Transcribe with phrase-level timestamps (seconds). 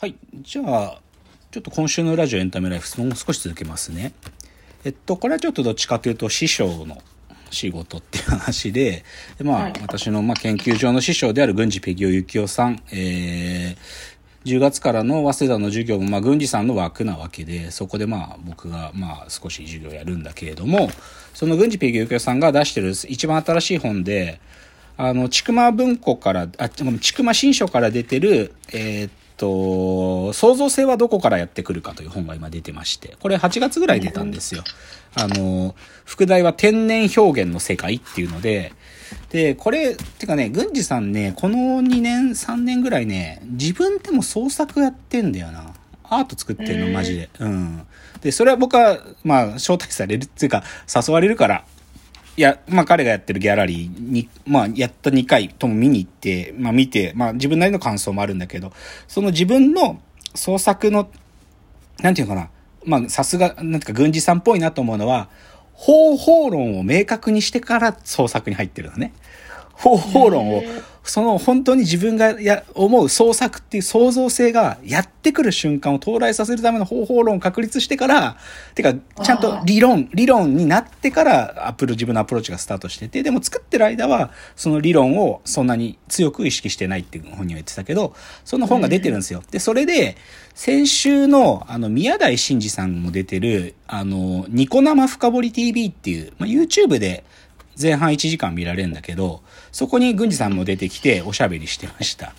[0.00, 0.14] はい。
[0.32, 0.98] じゃあ、
[1.50, 4.14] ちょっと今週のラジオエンタメライフ、もう少し続けますね。
[4.82, 7.02] えっと、これはちょっとどっちかというと、師匠の
[7.50, 9.04] 仕事っていう話で、
[9.36, 20.88] でまあ、はい私の、まあ、研究所の師匠である郡司ペギオ幸雄さん、えー、10月からの早稲田の授業も、まあ、郡司さんの枠なわけで、そこでまあ、僕が、まあ、少し授業やるんだけれども、
[21.34, 24.40] その郡司ペギオ幸雄さんが出してる一番新しい本で、
[24.96, 29.10] あの、ちくま文庫から、あ、ちくま新書から出てる、えーっ
[29.40, 34.62] と、創造性はどこからやってくるかという本が今出てまして、これ8月ぐらい出たんですよ。
[35.14, 38.74] あの、副題は天然表現の世界っていうので、
[39.30, 45.72] で、これ、てかね、郡司さんね、この2年、3年ぐらいね、自分でも創作やってんだよな。
[46.04, 47.30] アート作ってんの、マジで。
[47.38, 47.86] うん。
[48.20, 50.62] で、それは僕は、まあ、招待されるっていうか、
[50.94, 51.64] 誘われるから、
[52.40, 58.72] いや、まあ彼がやってるギャラリーに、まあやった2回とも見に行って、まあ見て、まあ自分なりの感想もあるんだけど、
[59.08, 60.00] その自分の
[60.34, 61.10] 創作の、
[61.98, 62.48] なんていうかな、
[62.86, 65.28] まあさすが、なんていうか軍事さんっぽいなと思うのは、
[65.74, 69.12] 方法論を明確にしてから創作に入ってるのね。
[69.80, 70.62] 方法論を、
[71.02, 78.36] その本当に自分がや思う創作っていう創造性がやってくる瞬間を到来させるための方法論を確立してから、
[78.74, 89.42] てか、ちゃんと理論、理論になってからアップル、自分のアプローチがスタートしてて、でも作ってる間は、その理論をそんなに強く意識してないっていう本には言ってたけど、その本が出てるんですよ。
[89.50, 90.18] で、それで、
[90.54, 97.24] 先週の、あの、宮台真司さんも出てる、あの、ニコ生深掘り TV っていう、まあ、YouTube で、
[97.80, 99.42] 前半1時間見られるんだけど、
[99.72, 102.34] そこに郡司さんも出てきておしゃべりしてました。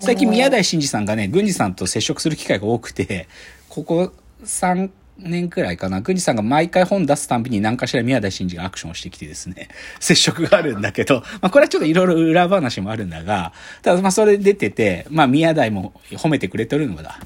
[0.00, 3.28] 最近宮台真司さんがね、郡司さんと接触する機会が多くて、
[3.68, 4.12] ここ
[4.44, 9.68] 3年くらいかな、郡司さんが毎回本出すたんびに何かしら宮台真司がアクションをしてきてですね、
[10.00, 17.20] 接触があるんだけど、まあこれはちょっといろいろ裏話もあるんだが、ただまあそれ出てて、まあ宮台も褒めてくれてるのだ。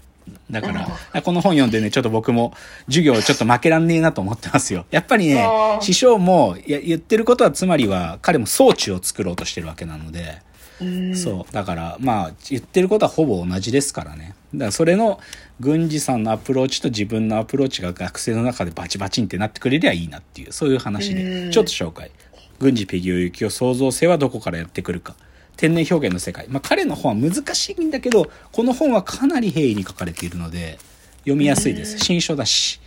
[0.53, 2.53] だから、この本読んでね、ちょっと僕も
[2.87, 4.85] 授業ちょっと負けらんねえなと思ってますよ。
[4.91, 5.45] やっぱりね
[5.81, 10.43] 師匠も言ってることはつまりは彼も装置を作ろうとしてるわけなので、
[10.81, 11.53] うんそう。
[11.53, 14.35] だから、まあ、言ってることはほぼ同じですからね。
[14.55, 15.21] だから、それの、
[15.61, 22.11] 郡司さんのアプローチと自分のアプローチが学生の中でバチバチンってなってくれりゃいいなっていう、そういう話うで、んちょっと紹介。
[22.59, 25.15] 郡司ペギオユキオ創造性はどこからやってくるか。
[25.57, 26.47] 天然表現の世界。
[26.49, 30.79] まあ、彼の本は難しいんだけど、この本はかなり平易に書かれているので、
[31.21, 31.99] 読みやすいです。
[31.99, 32.81] 新書だし。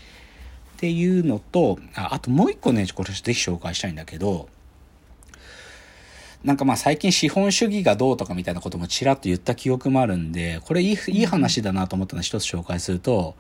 [0.76, 4.50] っていうのと、ああともう一個ね、これぜひ紹介したいんだけど、
[6.44, 13.36] なんかまあ最近資本主義がどうとかみたいなこともちらっと言った記憶もあるんで、これいいいい話だなと思ったので一つ紹介すると、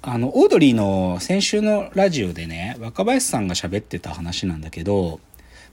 [0.00, 5.20] あの、オードリーの先週のラジオでね、若林さんが喋ってた話なんだけど、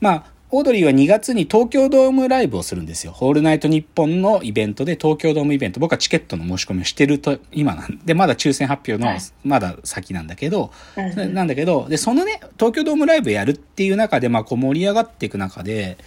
[0.02, 3.12] まあ、オードリーは2月に東京ドームライブをするんですよ。
[3.14, 5.80] ホールナイトニッポンのイベントで東京ドームイベント。
[5.80, 15.98] 僕はチケットの申し込みをしてると、今なんで、まだ抽選発表のはいまだ先なんだけど、うんうんなんだけど、で、そのね、東京ドームライブやるっていう中で、まあ、こう盛り上がっていく中で、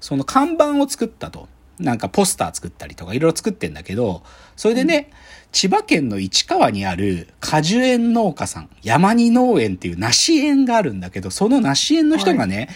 [0.00, 1.48] その看板を作ったと。
[1.78, 4.22] なんかポスター作ったりとかいろいろ作ってんだけど、
[4.56, 5.10] それでね、
[5.52, 12.68] 千葉県の市川にある果樹園農家さん、山に農園っていう梨園があるんだけど、その梨園の人がね、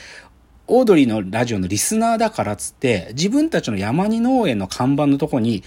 [0.67, 5.63] オードリーのラジオのリスナーだからっつって、自分たちの山に農園の看板のとこに、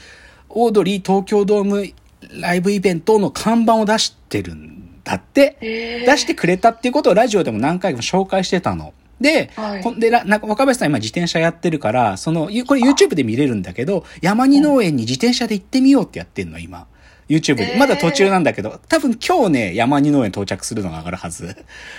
[0.49, 1.91] オードリー東京ドーム
[2.39, 5.57] ライブイベントの看板を出してるんだって。
[6.05, 8.93] 出してくれたっていうことをラジオでも何回も紹介してたの。
[9.25, 16.85] で、はいほんで、らなんか若林さん今自転車やってるから、その、ゆこれ YouTube で見れるんだけど、山に農園に自転車で行ってみようってやってんの、今。
[17.27, 17.73] YouTube で。
[17.73, 21.55] えーまだ途中なんだけど、多分今日ね、山に農園到着するのが上がるはず。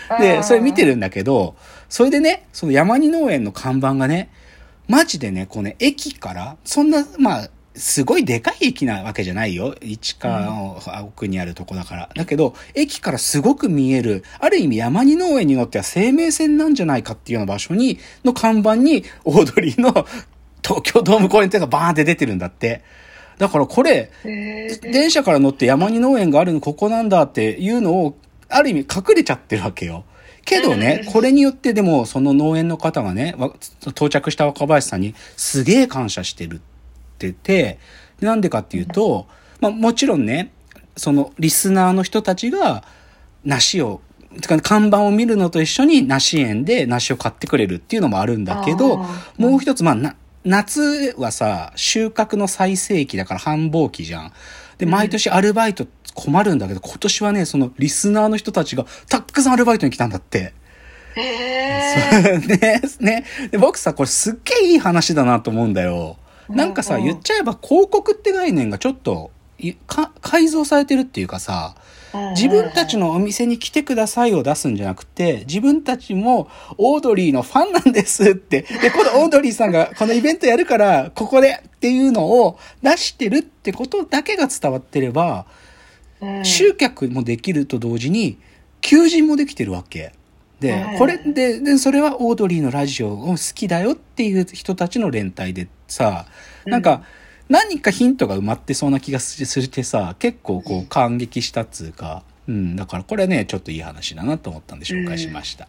[0.09, 1.57] あで、ーそれ見てるんだけど、
[1.89, 4.31] それでね、その山に農園の看板がね、
[4.87, 9.75] マジでね、こうね、駅から、そんな、まあ、すごいでかい駅なわけじゃないよ。
[9.83, 12.09] 市川の奥にあるとこだから。
[12.15, 20.07] だけど、駅からすごく見える、ある意味山に農園に乗っては生命線なんじゃないかっていうような場所に、の看板に、オードリーの
[20.65, 22.83] 東京ドーム公園っていうのがバーンって出てるんだって。
[23.39, 28.17] だからこれ、電車から乗って山に農園があるのここなんだっていうのを、
[28.49, 30.05] ある意味隠れちゃってるわけよ。
[30.47, 33.53] けどね、これによってでもその農園の方がね、わ
[33.89, 36.76] 到着した若林さんにすげえ感謝してるって言
[37.17, 37.79] って、
[38.21, 39.27] なんでかっていうと、
[39.61, 40.53] まあもちろんね、
[40.97, 42.85] そのリスナーの人たちが
[43.45, 44.01] 梨を、
[44.63, 48.99] 看板を見るのと一緒に梨園で梨を買ってくれるっていうのもあるんだけど
[49.39, 50.15] もう一つ、まあな、
[50.45, 54.33] 夏はさ、収穫の最盛期だから繁忙期じゃん。
[54.79, 60.55] で、毎年アルバイト困るんだけど、今年はね、そのリスナーの人たちがたくさんアルバイトに来たんだって。
[61.17, 63.25] へー ね、ね。
[63.51, 66.17] で、僕さ、これすっげえいい話だなと思うんだよ。
[66.49, 69.31] なんかさ、言っちゃえば広告って概念がちょっと
[70.21, 71.75] 改造されてるっていうかさ、
[72.35, 76.49] 自分たちのお店に来てくださいを出すんじゃなくて、自分たちも
[76.79, 78.63] オードリーのファンなんですって。
[78.63, 85.47] で、このオードリーさんがこのイベントやるから、ここでっていうのを出してるってことだけが伝わってれば、
[86.21, 88.39] うん集客もできると同時に、
[88.81, 90.13] 求人もできてるわけ。
[90.61, 96.27] でう、んこれで、で、それはオードリーのラジオを好きだよっていう人たちの連帯でさ、
[96.65, 97.03] なんか、
[97.49, 105.69] 何かヒントが埋まってそうな気がすしてさ、結構こう感激したっつうか、うん、だからこれね、ちょっといい話だなと思ったんで紹介しました。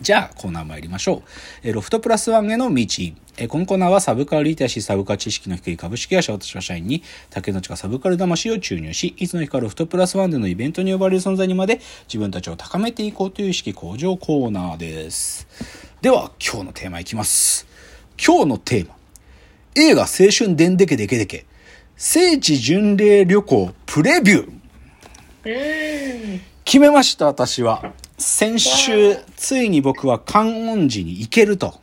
[0.00, 1.30] じゃあ、コーナー参りましょう。
[1.62, 2.86] えーロフトプラスワンへの道。
[3.36, 15.48] えーこのコーナーはサブカルリテラシー、サブカル知識の低い株式会社私は社員に、竹の内がサブカル魂を注入し、いつの日かロフトプラスワンでのイベントに呼ばれる存在にまで自分たちを高めていこうという意識向上コーナーです。
[16.00, 17.66] では、今日のテーマいきます。
[18.24, 18.94] 今日のテーマ。
[19.74, 21.46] 映画青春でんでけでけでけ。
[21.96, 26.34] 聖地巡礼旅行プレビュー。
[26.34, 26.40] うん。
[26.64, 31.80] 決めました私は先週ついに僕は観音寺に行けると。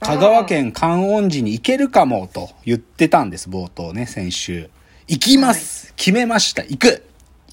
[0.00, 4.70] 香川県観音寺に行けるかもと言ってたんです冒頭ね先週。
[5.06, 6.62] 行きます、決めました。
[6.62, 7.04] 行く。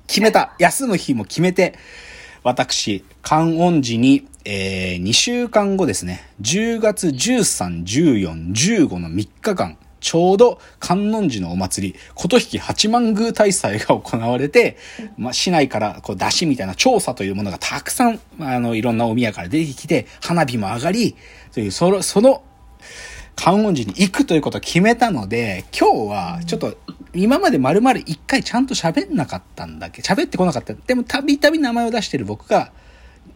[0.07, 0.55] 決めた。
[0.57, 1.75] 休む日も決めて
[2.41, 6.27] 私観音寺に、え2週間後ですね。
[6.41, 14.77] 10月131415の3日間ちょうど観音寺のお祭り、琴引八幡宮大祭が行われて、
[15.17, 21.15] まあ、市内からこう出汁みたいな調査というものがたくさん、あの、いろんなお宮から出てきて、花火も上がり、
[21.53, 22.43] という、その、その、
[23.35, 26.77] 観音寺に行くということを決めたので、今日はちょっと
[27.15, 30.75] 今まで丸々一回ちゃんと喋んなかったんだけど、喋ってこなかった。
[30.75, 32.71] でもたびたび名前を出してる僕が、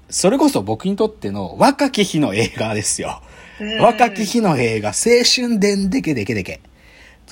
[0.10, 3.22] それこそ僕にとっての若き日の映画ですよ。
[3.22, 3.30] うん
[3.80, 6.62] 若き日の映画、青春でんでけでけでけ。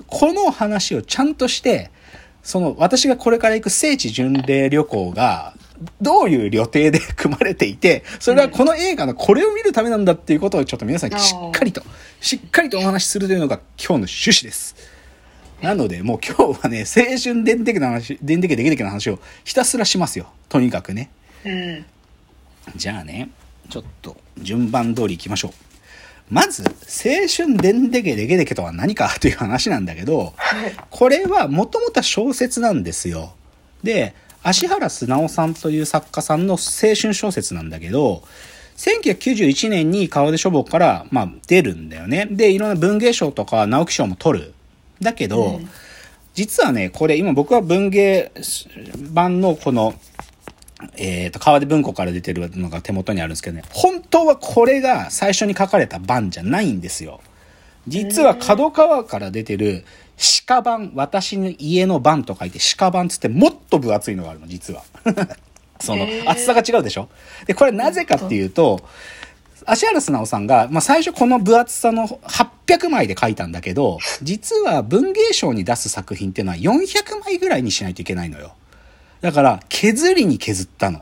[0.08, 1.90] この話をちゃんとして、
[2.44, 5.54] その私がこれから行く聖地巡礼旅行が、
[6.02, 11.82] どういう予定で組まれていて、それはこの映画のこれを見るためなんだっていうことをちょっと皆さんにしっかりと、
[12.20, 14.76] しっかりとお話しするというのが今日の趣旨です。
[15.62, 20.28] なので、もう今日はね、青春でんでけの話、でんでけでけでけの話をひたすらしますよ。
[20.50, 21.10] とにかくね。
[21.46, 21.86] うん。
[22.76, 23.30] じゃあね、
[23.70, 25.52] ちょっと順番通り行きましょう。
[26.30, 30.34] まず、青春でんでけでけでけとは何かという話なんだけど、
[30.90, 33.34] これはもともとは小説なんですよ。
[33.84, 38.24] で、芦原素直さんという作家さんの青春小説なんだけど、
[38.78, 42.28] 1991年に川出書房から、まあ、出るんだよね。
[42.30, 44.54] で、いろんな文芸賞とか直木賞も取る。
[45.02, 45.70] だけど、うん
[46.38, 48.32] 実はね、これ今僕は文芸
[49.12, 49.96] 版のこの、
[50.98, 57.20] えっ、と、川出文庫から出てるのが手元にあるんですけどね、本当はこれが最初に書かれた版じゃないんですよ。
[57.88, 59.86] 実は角川から出てる
[60.46, 64.84] 鹿版、私の家の版と書いて鹿版つってもっと分厚いのがあるの、実は。
[65.80, 67.08] その厚さが違うでしょ？
[67.46, 68.82] で、これなぜかっていうと、
[69.66, 78.54] 芦原素直さんが、まあ、最初この分厚さの800枚で書いたんだけど、実は文芸賞に出す作品っていうのは400枚ぐらいにしないといけないのよ。
[79.22, 81.02] だから、削りに削ったの。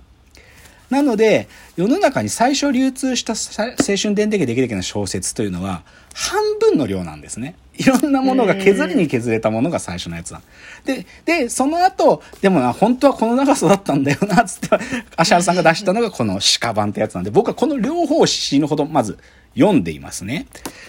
[0.89, 5.83] なので、世の中に最初流通したさ青春伝でけでけでけの小説というのは、
[6.13, 7.55] 半分の量なんですね。
[7.77, 10.41] いろんなものが削りに削れたものが最初のやつだ。
[10.85, 14.69] で、で、その後、でもな、本当はこの長さだったんだよな、つって、
[15.17, 19.17] 芦原さんが出したのがこの鹿版ってやつなんで、僕はこの両方を死ぬほど、まず、
[19.55, 20.47] 読んでいますね。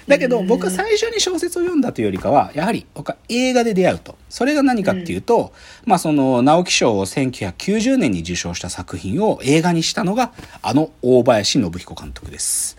[0.09, 4.17] だけど、僕は最初に小説を読んだというよりかは、やはり僕は映画で出会うと。
[4.29, 5.53] それが何かっていうと、
[5.85, 10.33] まあその、直木賞を1990年に受賞した作品を映画にしたのが、
[10.63, 12.77] あの大林信彦監督です。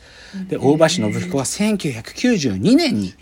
[0.50, 3.14] で、大林信彦は1992年に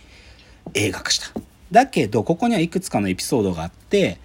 [0.74, 1.28] 映画化した。
[1.72, 4.18] だけど、ここにはいくつかのエピソードがあって、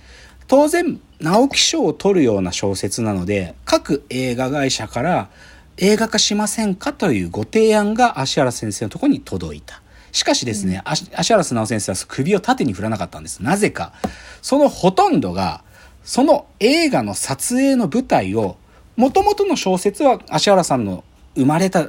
[0.46, 5.30] 当然、直木賞を取るような小説なので、各映画会社から
[5.82, 9.80] 映画化しませんかというご提案が芦原先生のところに届いた。
[10.12, 13.42] しかしですね、あし芦原素直先生は首を縦に振らなかったんです。
[13.42, 13.94] なぜか。
[14.42, 15.64] そのほとんどが、
[16.04, 18.58] その映画の撮影の舞台を、
[18.96, 21.02] 元々の小説は芦原さんの
[21.34, 21.88] 生まれた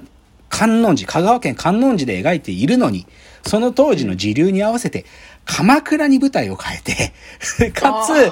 [0.52, 3.08] 観音寺、香川県観音寺で描いているのに、
[3.48, 5.06] その当時の時流に合わせて、
[5.46, 8.32] 鎌倉に舞台を変えて、 かつ、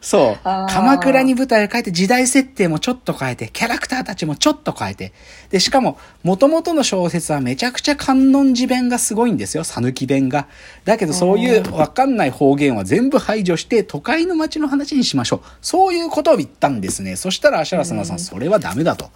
[0.00, 5.12] そう、鎌倉に舞台を変えて、時代設定もちょっと変えて、キャラクターたちもちょっと変えて、
[5.50, 10.46] で、しかも、元々の小説はめちゃくちゃ観音寺弁がすごいんですよ、讃岐弁が。
[10.84, 15.40] だけど、そういうわかんない方言は全部排除して、都会の街の話にしましょう。
[15.60, 17.16] そういうことを言ったんですね。
[17.16, 19.10] そしたら、芦原さんさん、それはダメだと。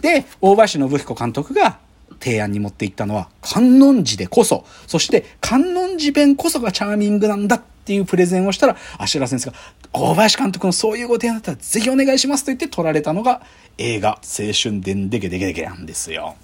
[0.00, 1.78] で、大林信彦監督が、
[2.20, 9.56] 提案に持っていったのは観音寺でこそ、そして観音寺弁こそがチャーミングなんだっていうプレゼンをしたら、芦原先生が、
[9.92, 13.42] 大林監督のそういうご提案だったらぜひお願いしますと言って撮られたのが
[13.76, 16.36] 映画青春伝デケデケデケなんですよ。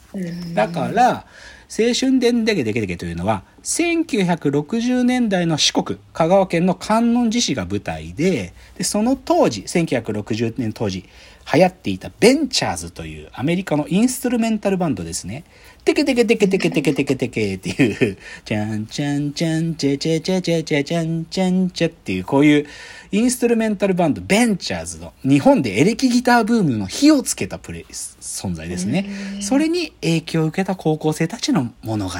[0.54, 1.26] だから、
[1.68, 11.04] 青春伝デケデケデケというのは、1960年代の四国、香川県の観音寺市が舞台で、でその当時、1960年当時、
[11.52, 15.44] 流行っていたベンチャーズというアメリカのインストゥルメンタルバンドですね。
[15.84, 22.66] テケテケテケテケテケテケテケっていう、チャンチャンチャンチェチェチェチェチェチャンチャンチェっていう、こういう
[23.12, 29.08] インストゥルメンタルバンド、ベンチャーズの日本でエレキギターブームの火をつけたプレイ、存在ですね。
[29.40, 32.14] それに影響を受けた高校生たちの物語。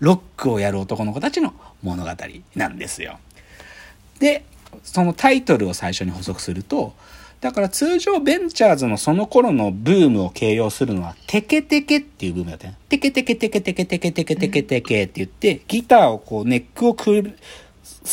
[0.00, 2.10] ロックをやる男の子たちの物語
[2.54, 3.18] なんですよ。
[4.18, 4.44] で、
[4.84, 6.94] そのタイトルを最初に補足すると、
[7.40, 12.76] だから通常ベンチャーズのその頃のブームを形容するのはテケテケっていうブームだったね。
[12.88, 17.38] テケテケテケテケテケテケテケテケって言って、ギターをこうネックをくる、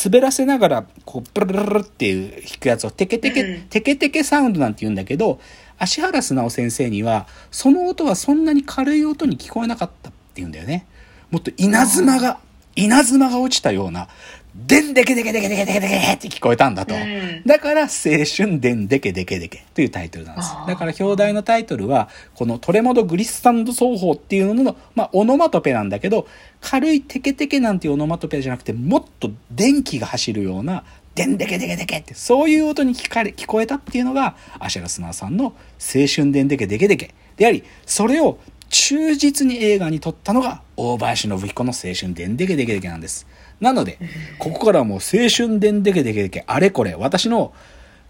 [0.06, 5.40] 滑らせながら、こう、ブルルルっていう弾くやつをテケテケ、テケテケサウンドなんて言うんだけど、
[5.78, 10.86] 芦原素直先生には、その音はそんなに軽い音に聞こえなかったって言うんだよね。
[11.32, 12.40] もっと稲妻が、
[12.76, 14.08] 稲妻が落ちたような、
[14.56, 16.96] でんでけでけでけでけでけでけって聞こえたんだと。
[16.96, 20.52] うんだから、青春でんでけでけでけというタイトルなんです。
[20.66, 26.28] だから、表題のタイトルは、このトレモドグリッサンド奏法っていうのの、まあ、オノマトペなんだけど、
[26.62, 35.54] 軽いテケテケなんていうオノマトペじゃなくて、もっと電気が走るような、でんでけでけでけって、そういう音に聞かれ、聞こえたっていうのが、アシャラスナーさんの青
[36.14, 43.28] 春でんでけでけでけであり、それを忠実に映画に撮ったのが、大林信彦の青春でんでけでけでけなんです。
[43.60, 44.00] なので、
[44.40, 47.54] ここからはもう青春でんでけでけでけ、あれこれ、私の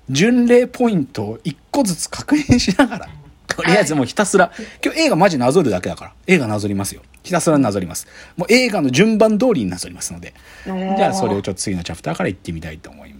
[0.09, 3.09] 巡礼ポイントを一個ずつ確認しながら、
[3.47, 4.51] とりあえずもうひたすら、
[4.83, 7.01] 今日映画マジなぞるだけだから、映画なぞりますよ。
[7.23, 8.07] ひたすらなぞります。
[8.37, 10.33] もう映画の順番通りになぞりますので、
[10.65, 13.14] じゃあそれをちょっと次のチャプターから行ってみたいと思います。